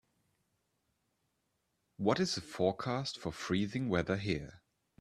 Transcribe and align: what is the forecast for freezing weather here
what 1.97 2.19
is 2.19 2.33
the 2.33 2.41
forecast 2.41 3.19
for 3.19 3.31
freezing 3.31 3.87
weather 3.87 4.17
here 4.17 4.63